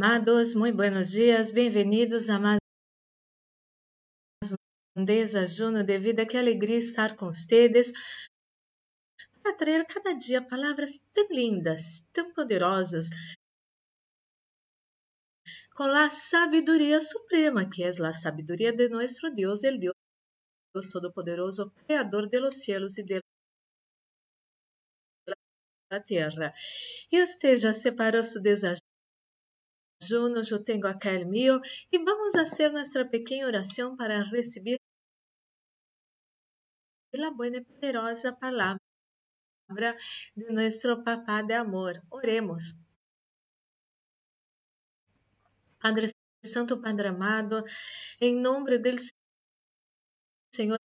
[0.00, 2.60] Amados, muito buenos dias, bem-vindos a mais
[4.96, 6.24] um desajuno de vida.
[6.24, 7.90] Que alegria estar com vocês
[9.42, 13.08] para trazer cada dia palavras tão lindas, tão poderosas,
[15.74, 22.28] com a sabedoria suprema, que é a sabedoria de nosso Deus, el Deus Todo-Poderoso, Criador
[22.28, 23.20] de los cielos e de
[25.90, 26.54] la terra.
[27.10, 28.87] E você já separou seu desajuno?
[30.00, 34.78] Juno, eu tenho acá el e vamos fazer nossa pequena oração para receber
[37.14, 38.78] a boa e poderosa palavra
[40.36, 42.00] de nosso Papá de amor.
[42.10, 42.86] Oremos.
[45.80, 46.06] Padre
[46.44, 47.64] Santo, Padre amado,
[48.20, 48.90] em nome do
[50.54, 50.78] Senhor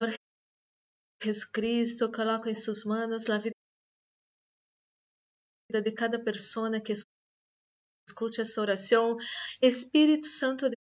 [1.23, 3.55] Jesus Cristo, coloco em suas mãos a vida
[5.71, 6.95] de cada pessoa que
[8.23, 9.17] escute essa oração.
[9.61, 10.77] Espírito Santo de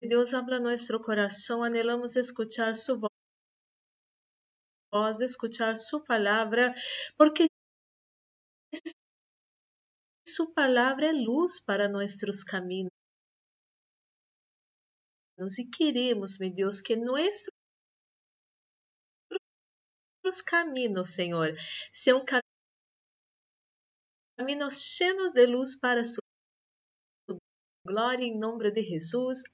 [0.00, 1.62] Deus, habla nosso coração.
[1.64, 3.00] Anelamos escuchar sua
[4.92, 6.74] voz, escuchar sua palavra,
[7.16, 7.46] porque
[10.26, 12.92] sua palavra é luz para nossos caminhos.
[15.58, 17.48] E queremos, meu Deus, que nossos
[20.42, 21.52] caminhos, Senhor,
[21.92, 22.41] sejam caminhos
[24.42, 26.20] caminos cheios de luz para sua
[27.86, 29.44] glória, em nome de Jesus.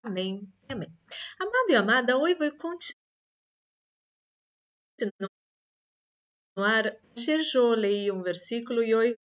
[0.00, 0.46] Amém.
[0.70, 0.88] Amém.
[1.40, 2.92] Amado e amada, hoje vou continuar.
[6.56, 9.16] Ayer eu leí um versículo e hoje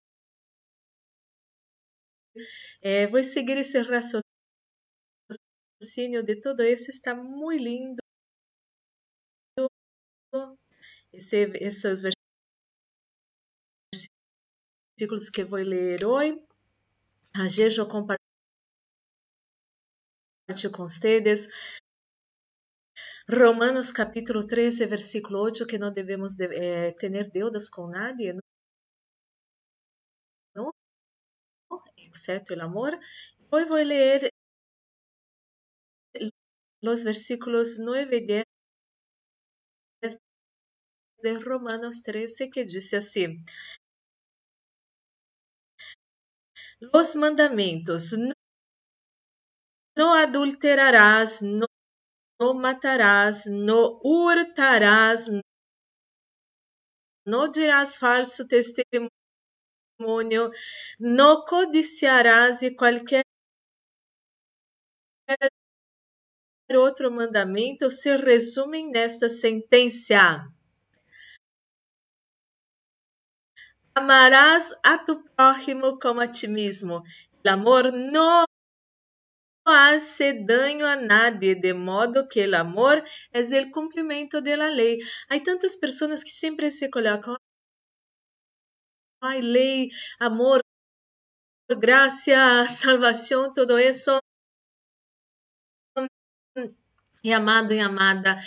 [2.82, 4.24] é, vou seguir esse raciocínio
[6.24, 6.90] de todo isso.
[6.90, 8.00] Está muito lindo.
[11.12, 12.19] Esse, esses versículos
[15.00, 16.44] versículos que vou ler hoje.
[17.34, 18.20] Ayer eu compartilho
[20.76, 21.48] com vocês
[23.30, 28.34] Romanos capítulo 13, versículo 8, que não devemos de, eh, ter deudas com nadie,
[30.54, 30.74] não?
[31.98, 32.92] exceto o amor.
[33.52, 34.30] Hoje vou ler
[36.84, 38.46] os versículos 9 e 10
[41.22, 43.42] de Romanos 13, que diz assim:
[46.82, 48.14] Los mandamentos:
[49.98, 51.68] no adulterarás, no
[52.54, 55.30] matarás, no hurtarás,
[57.26, 59.12] no dirás falso testemunho,
[61.00, 63.24] no codiciarás e qualquer
[66.74, 70.48] outro mandamento se resumem nesta sentença.
[74.00, 77.04] Amarás a tu prójimo como a ti mesmo.
[77.44, 78.46] El amor no
[79.66, 85.00] hace daño a nadie, de modo que el amor es el cumplimiento de la ley.
[85.28, 87.36] Hay tantas personas que siempre se colocan,
[89.22, 89.90] ay, ley,
[90.20, 90.62] amor,
[91.68, 94.22] gracia, salvación, todo eso.
[97.22, 98.40] E amado e amada,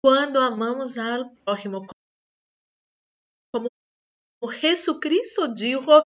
[0.00, 1.84] quando amamos ao próximo,
[4.50, 6.02] Jesucristo dijo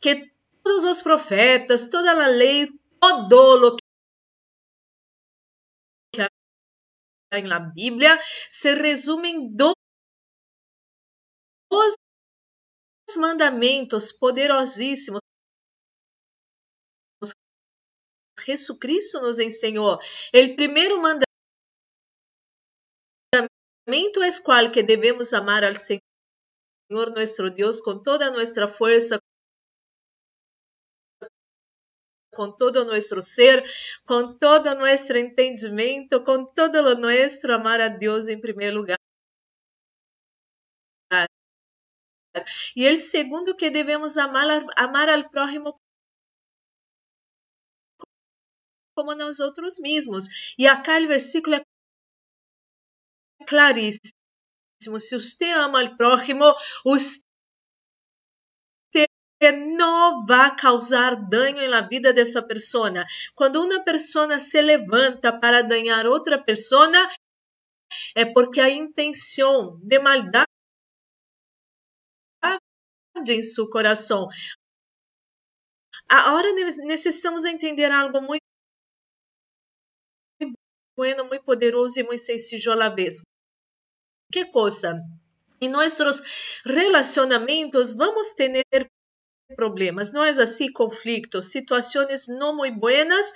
[0.00, 0.32] que
[0.62, 2.68] todos os profetas, toda a lei,
[3.00, 3.76] todo o
[6.12, 6.28] que há
[7.42, 9.74] na Bíblia se resume em dois
[13.16, 15.20] mandamentos poderosíssimos.
[18.44, 19.94] Jesucristo nos ensinou.
[19.94, 21.33] O primeiro mandamento
[23.86, 26.00] mandamento es cual que debemos amar al Señor
[27.14, 29.18] nuestro Dios con toda nuestra fuerza,
[32.32, 33.64] con todo nuestro ser,
[34.04, 38.98] con todo nuestro entendimiento, con todo lo nuestro, amar a Dios en primer lugar.
[42.74, 45.78] E el segundo que devemos amar, amar al prójimo
[48.96, 50.54] como nós outros mesmos.
[50.58, 51.63] E acá o versículo é
[53.44, 54.14] claríssimo.
[54.82, 56.44] Se você ama o próximo,
[56.84, 57.20] você
[59.52, 62.90] não vai causar dano na vida dessa pessoa.
[63.34, 66.90] Quando uma pessoa se levanta para danhar outra pessoa,
[68.16, 70.46] é porque a intenção de maldade
[73.28, 74.28] em seu coração.
[76.08, 78.42] Agora necessitamos entender algo muito
[80.96, 83.22] bueno, muito poderoso e muito sencillo à vez.
[84.32, 85.00] Que coisa?
[85.60, 88.64] Em nossos relacionamentos vamos ter
[89.56, 90.72] problemas, não é assim?
[90.72, 93.32] Conflitos, situações não muito buenas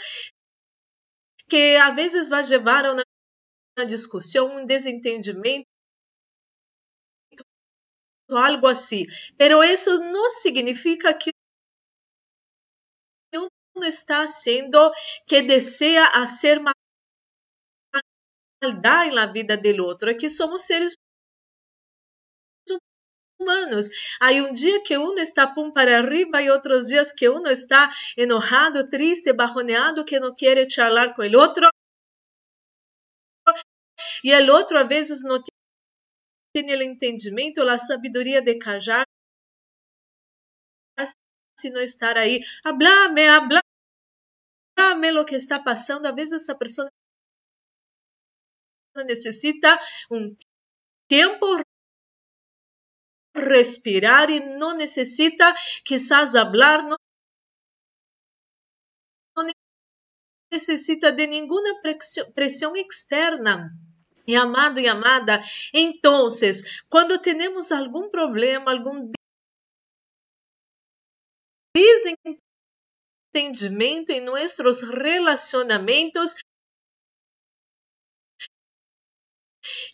[1.48, 5.66] que a vezes vai levar a uma discussão, um desentendimento,
[8.28, 9.06] algo assim.
[9.36, 11.30] Pero isso não significa que
[13.34, 14.90] uno está haciendo
[15.26, 16.60] que desea hacer
[18.62, 20.96] maldade na vida do outro, é que somos seres
[23.40, 23.88] humanos.
[24.20, 27.88] Hay um dia que uno está pum para arriba e outros dias que uno está
[28.16, 31.68] enojado, triste, bajoneado, que não quer charlar com o outro.
[34.24, 35.40] E o outro, a vezes, não
[36.52, 39.06] tem o entendimento, a sabedoria de callar,
[41.56, 43.62] se não estar aí, hablame, hablame
[45.12, 46.06] lo que está passando.
[46.06, 46.88] A vezes, essa pessoa
[49.04, 49.78] necessita
[50.10, 50.36] um
[51.08, 51.46] tempo
[53.34, 55.54] respirar e não necessita
[55.84, 56.96] quizás não,
[59.36, 59.46] não
[60.52, 61.80] necessita de nenhuma
[62.34, 63.70] pressão externa.
[64.26, 65.40] E amado e amada,
[65.72, 66.28] então,
[66.90, 69.10] quando temos algum problema, algum
[73.34, 76.34] desentendimento em nossos relacionamentos,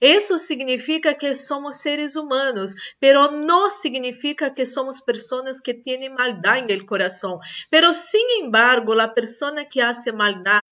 [0.01, 6.77] Isso significa que somos seres humanos, pero não significa que somos pessoas que têm maldade
[6.77, 7.39] no coração.
[7.71, 10.65] Pero, sin embargo, a pessoa que hace maldade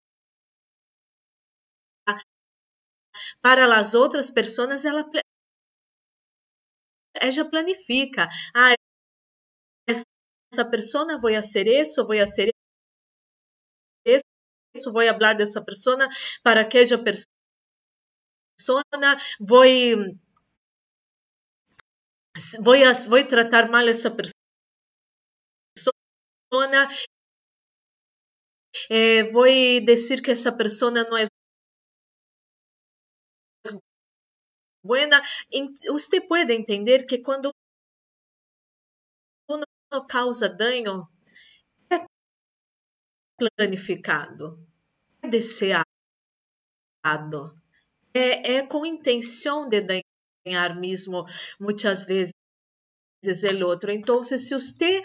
[3.40, 5.04] para as outras pessoas, ela,
[7.20, 8.28] ela planifica.
[8.54, 8.74] Ah,
[9.88, 12.50] essa pessoa vou fazer isso, vou fazer
[14.06, 16.08] isso, vou falar dessa pessoa
[16.42, 17.31] para aquela pessoa
[18.56, 20.18] persona, voy,
[22.60, 24.32] voy, a, voy a tratar mal a esa persona,
[28.88, 31.28] eh, voy a decir que esa persona no es
[34.84, 35.22] buena.
[35.90, 37.52] Usted puede entender que cuando
[39.48, 39.64] uno
[40.08, 41.10] causa daño,
[41.90, 42.06] é
[43.56, 44.58] planificado,
[45.22, 45.84] é deseado
[48.14, 49.80] é, é com intenção de
[50.46, 51.24] ganhar mesmo,
[51.60, 52.32] muitas vezes,
[53.24, 53.90] o outro.
[53.90, 55.02] Então, se você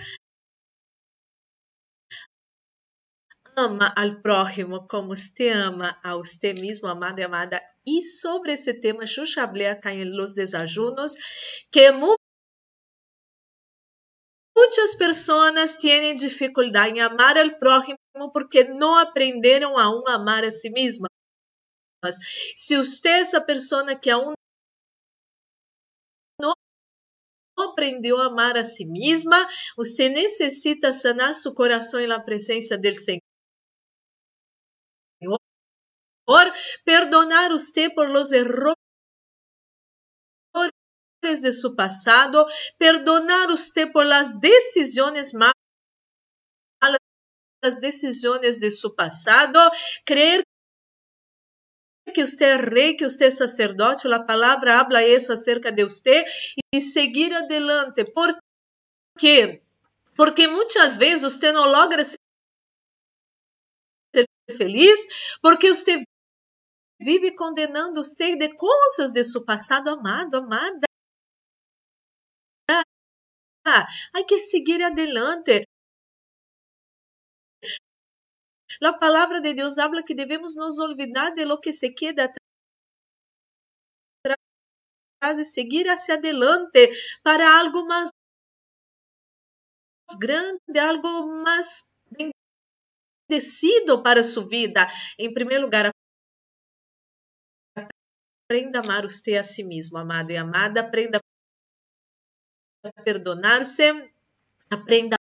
[3.56, 8.80] ama ao próximo como você ama a você mesmo, amado e amada, e sobre esse
[8.80, 11.14] tema, eu falei acá em Los Desajunos,
[11.72, 11.92] que
[14.56, 17.98] muitas pessoas têm dificuldade em amar ao próximo
[18.34, 21.07] porque não aprenderam a um amar a si mesma.
[22.56, 24.34] Se você é essa pessoa que aún
[26.40, 26.54] não
[27.58, 33.22] aprendeu a amar a si mesma, você necessita sanar seu coração na presença do Senhor.
[36.86, 38.76] Perdonar você por los errores
[41.24, 42.46] de su passado,
[42.78, 45.56] perdonar você por las decisiones malas,
[47.62, 49.60] las decisiones de su pasado,
[50.06, 50.44] creer
[52.18, 56.26] que você é rei, que você é sacerdote, a palavra habla isso acerca de você
[56.74, 58.04] e seguir adelante.
[58.06, 58.36] Por
[59.20, 59.62] quê?
[60.16, 62.18] Porque muitas vezes você não logra ser
[64.58, 66.02] feliz porque você
[67.00, 70.88] vive condenando você de coisas de seu passado, amado, amada.
[74.16, 75.68] Hay que seguir adelante.
[78.84, 82.32] A palavra de Deus habla que devemos nos olvidar de lo que se queda
[84.24, 86.92] atrás e seguir hacia adelante
[87.24, 88.10] para algo mais
[90.20, 91.98] grande, algo mais
[93.30, 94.88] bendecido para sua vida.
[95.18, 95.92] Em primeiro lugar,
[98.46, 100.82] aprenda a amar você a si mesmo, amado e amada.
[100.82, 101.20] Aprenda
[102.84, 103.84] a perdonar-se.
[104.70, 105.17] Aprenda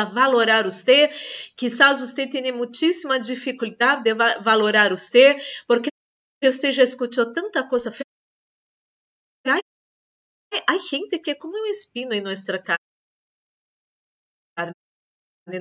[0.00, 1.08] a valorar você.
[1.56, 5.36] Quizás você tenha muitíssima dificuldade de valorar você,
[5.66, 5.90] porque
[6.42, 8.04] você já escutou tanta coisa feia.
[10.68, 12.78] Há gente que é como um espino em nossa carne.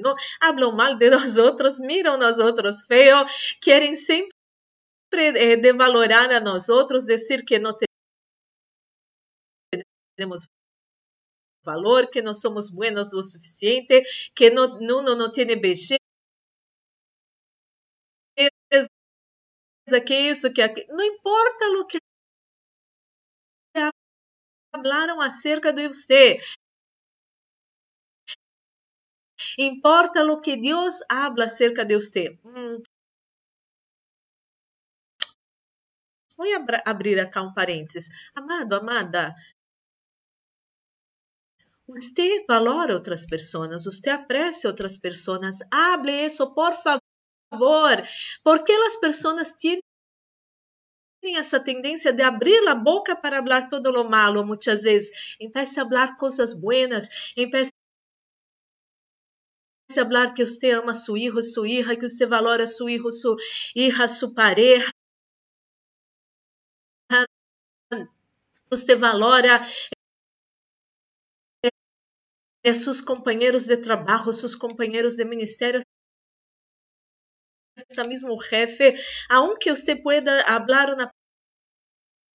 [0.02, 3.26] Não hablam mal de nós outros, miram nós outros feio,
[3.62, 4.32] querem sempre
[5.14, 7.78] eh, devalorar a nós outros, dizer que não
[10.16, 10.48] temos
[11.66, 14.04] valor, que não somos buenos lo suficiente,
[14.36, 15.98] que não, não, não tem belleza,
[20.06, 20.96] que isso, que aquilo.
[20.96, 21.98] Não importa o que
[24.74, 26.40] hablaram acerca de você.
[29.58, 32.40] Importa lo que Deus habla acerca de você.
[32.44, 32.82] Hum.
[36.36, 36.48] Vou
[36.86, 38.10] abrir aqui um parênteses.
[38.36, 39.36] Amado, amada,
[41.88, 45.60] você valora outras pessoas, você aprecia outras pessoas.
[45.72, 48.04] Hable isso, por favor.
[48.44, 49.82] Porque as pessoas têm
[51.38, 55.36] essa tendência de abrir a boca para falar todo lo malo muitas vezes.
[55.40, 57.72] Empiece a falar coisas buenas, empiece
[59.92, 63.36] a falar que você ama seu filho, sua hija, que você valora seu filho, sua
[63.76, 64.92] hija, sua pareja.
[68.70, 69.62] Você valora
[72.64, 75.82] eh, seus companheiros de trabalho, seus companheiros de ministério,
[77.78, 78.96] hasta mismo jefe,
[79.30, 81.12] aunque usted pueda hablar una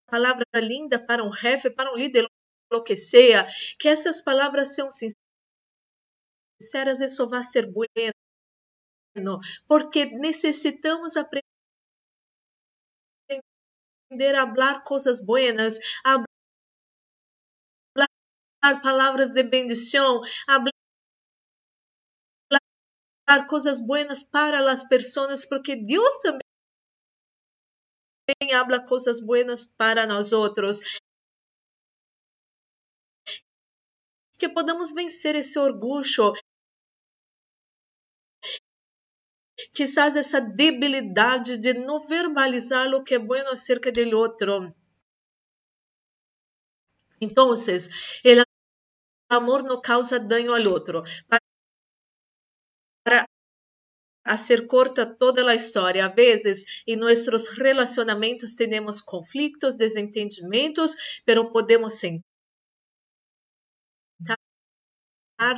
[0.07, 2.27] palabra linda para um jefe, para um líder,
[2.71, 3.47] lo que sea,
[3.79, 4.91] que essas palavras sejam
[6.61, 8.13] sinceras, isso vai ser bueno,
[9.67, 11.45] porque necessitamos aprender
[14.37, 16.38] a falar coisas buenas, a falar
[18.83, 20.21] palavras de bendição,
[23.27, 26.15] a coisas buenas para as pessoas, porque Deus
[28.27, 30.81] também habla coisas buenas para nós outros.
[34.38, 36.33] Que podamos vencer esse orgulho,
[39.75, 44.73] quizás essa debilidade de não verbalizar o que é bueno acerca do outro.
[47.21, 47.57] Então, o
[49.29, 51.03] amor não causa dano ao outro.
[53.05, 53.25] Para
[54.25, 56.05] hacer corta toda a história.
[56.05, 62.23] A vezes, em nossos relacionamentos, temos conflitos, desentendimentos, pero podemos sentar,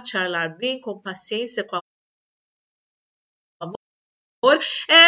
[0.04, 1.80] charlar bem, com paciência, com
[3.60, 4.60] amor,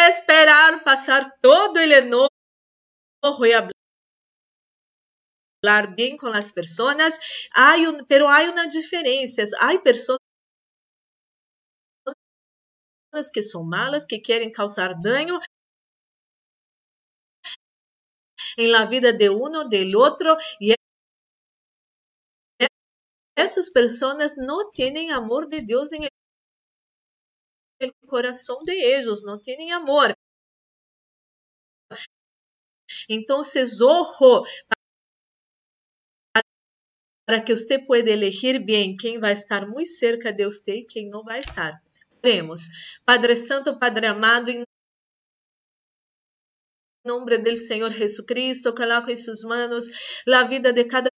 [0.09, 2.29] esperar passar todo o enojo
[3.45, 3.82] e hablar
[5.95, 9.43] bem com as pessoas, hay un, pero há uma diferença.
[9.59, 10.19] Há pessoas
[13.33, 15.39] que são malas, que querem causar dano
[18.57, 20.75] em la vida de uno, del otro, e
[23.35, 26.09] essas pessoas não têm amor de Deus em el
[28.07, 30.13] coração de ellos, não têm amor.
[33.09, 34.43] Então, ojo
[37.25, 41.09] para que você pueda elegir bem quem vai estar muito cerca de você e quem
[41.09, 41.81] não vai estar.
[42.23, 42.99] Oremos.
[43.05, 44.63] Padre Santo, Padre amado, em
[47.05, 49.85] nome do Senhor Jesucristo, coloco em suas mãos
[50.27, 51.09] a vida de cada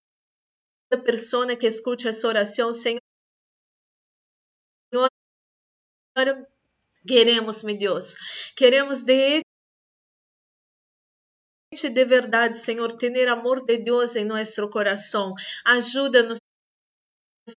[1.04, 3.00] pessoa que escute essa oração, Senhor.
[7.06, 8.14] Queremos, meu Deus,
[8.56, 9.45] queremos de
[11.90, 15.34] de verdade, Senhor, ter amor de Deus em nosso coração.
[15.64, 16.38] Ajuda-nos,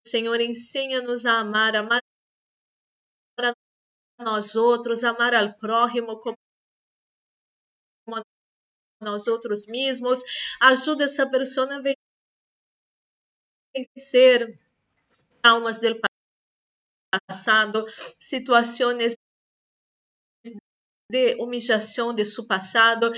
[0.05, 2.01] Senhor, ensina-nos a amar, amar
[3.39, 3.53] a
[4.23, 6.37] nós outros, amar ao próximo como
[9.01, 10.21] nós outros mesmos.
[10.61, 11.81] Ajuda essa pessoa a
[13.75, 14.59] vencer
[15.41, 15.99] traumas do
[17.29, 17.85] passado,
[18.19, 19.15] situações
[21.09, 23.11] de humillação de seu passado,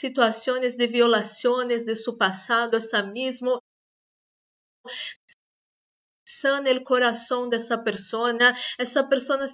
[0.00, 3.60] situações de violações de seu passado, hasta mesmo
[6.26, 8.32] sana o coração dessa pessoa,
[8.78, 9.46] essa pessoa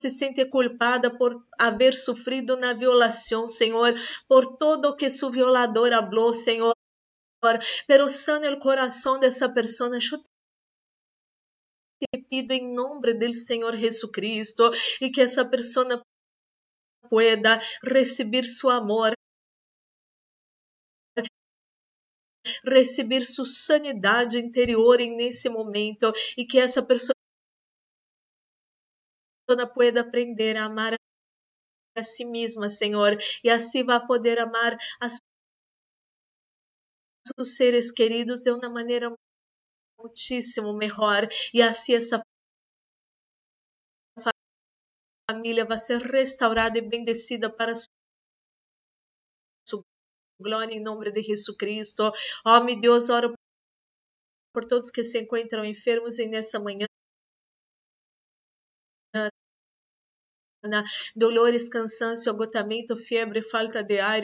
[0.00, 3.94] se sente culpada por haver sofrido na violação, Senhor,
[4.28, 6.74] por todo o que seu violador falou, Senhor.
[7.86, 9.90] Pero sana o coração dessa pessoa.
[9.96, 10.18] Eu
[12.12, 16.02] te pido em nome do Senhor Jesucristo e que essa pessoa
[17.08, 19.12] pueda receber seu amor,
[22.64, 27.14] receber sua sanidade interior nesse momento e que essa pessoa
[29.74, 30.94] pueda aprender a amar
[31.96, 34.76] a si mesma, Senhor, e assim vai poder amar
[37.26, 39.14] seus seres queridos de uma maneira
[39.98, 42.20] muitíssimo melhor e assim essa
[45.28, 47.72] família vai ser restaurada e bendecida para
[50.40, 52.12] glória em nome de Jesus Cristo.
[52.44, 53.34] Ó, oh, meu Deus, oro
[54.52, 56.86] por todos que se encontram enfermos e nessa manhã.
[61.14, 64.22] Dolores, cansaço, agotamento, febre, falta de ar,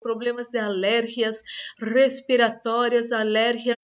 [0.00, 1.42] problemas de alérgias
[1.78, 3.75] respiratórias, alérgias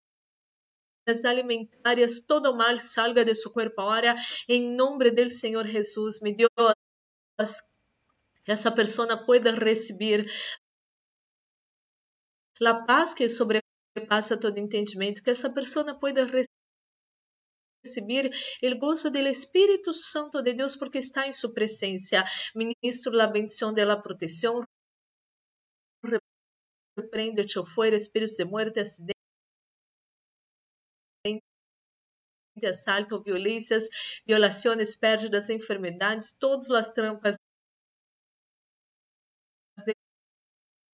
[1.24, 4.14] alimentares, todo mal salga de su cuerpo ahora
[4.48, 6.50] en nombre del Señor Jesús, mi Dios.
[8.46, 10.30] Essa pessoa pueda recibir
[12.64, 16.24] a paz que sobrepassa todo entendimento, que essa pessoa pueda
[17.84, 18.30] receber
[18.62, 22.24] o gozo do Espírito Santo de Deus porque está em sua presença.
[22.54, 24.62] Ministro a bendição da proteção.
[26.96, 29.11] Repreende-te fora espíritos de muerte, acidente
[32.66, 33.88] assalto, violências,
[34.26, 37.36] violações, pérdidas, enfermidades, todas as trampas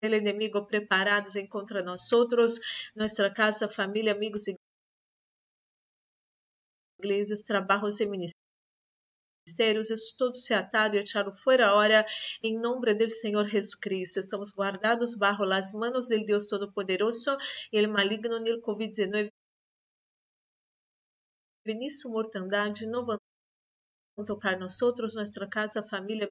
[0.01, 2.09] del inimigo preparadas contra nós
[2.95, 4.45] nossa casa, família, amigos
[6.99, 12.05] igrejas, trabalhos e ministérios, isso tudo se atado e echado fora hora,
[12.43, 14.21] em nome do Senhor Jesus Cristo.
[14.21, 17.37] Estamos guardados bajo las manos del Deus Todo-Poderoso
[17.73, 19.31] e el maligno no Covid-19
[21.69, 23.19] Vinícius mortandade não vão
[24.27, 26.27] tocar nós outros, nossa casa, família,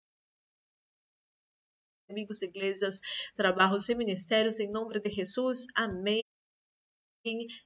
[2.10, 3.00] amigos, igrejas,
[3.36, 5.68] trabalhos e ministérios, em nome de Jesus.
[5.76, 6.24] Amém.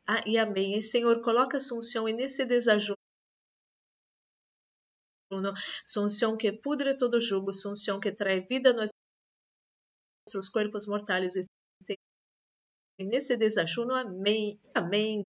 [0.06, 0.78] Ah, e amém.
[0.78, 2.98] E, Senhor, coloca Assunção nesse desajuno.
[5.86, 8.86] Sunção que pudre todo jugo, Sunção que traz vida a
[10.28, 11.36] nossos corpos mortais.
[13.00, 15.24] Nesse desajuno, amém, amém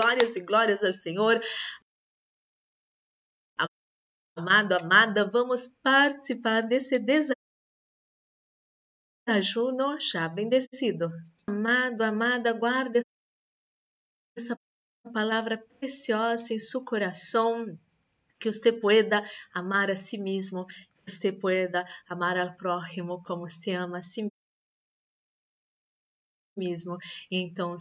[0.00, 1.40] glórias e glórias ao Senhor.
[4.34, 6.98] Amado, amada, vamos participar desse
[9.26, 11.10] desajuno já bendecido.
[11.46, 13.02] Amado, amada, guarde
[14.38, 14.58] essa
[15.12, 17.78] palavra preciosa em seu coração,
[18.38, 19.22] que você pueda
[19.52, 24.29] amar a si mesmo, que você pueda amar ao próximo como se ama a si
[26.64, 26.98] mesmo.
[27.30, 27.76] E então,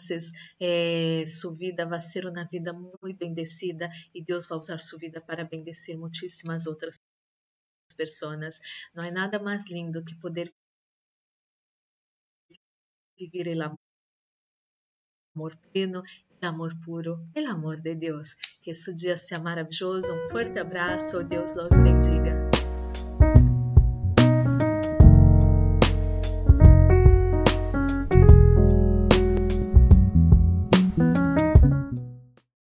[0.59, 5.19] eh, sua vida vai ser uma vida muito bendecida e Deus vai usar sua vida
[5.21, 6.95] para bendecer muitíssimas outras
[7.97, 8.59] pessoas.
[8.95, 10.53] Não há nada mais lindo que poder
[13.19, 13.77] viver o
[15.35, 16.01] amor pleno,
[16.41, 18.35] o amor puro, o amor de Deus.
[18.61, 20.13] Que esse dia seja maravilhoso.
[20.13, 21.23] Um forte abraço.
[21.23, 22.38] Deus los bendiga.